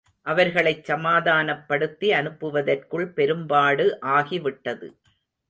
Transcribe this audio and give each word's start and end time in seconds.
அவர்களைச் 0.25 0.83
சமாதானப்படுத்தி 0.83 2.09
அனுப்புவதற்குள் 2.11 3.05
பெரும்பாடு 3.13 3.85
ஆகிவிட்டது. 4.01 4.89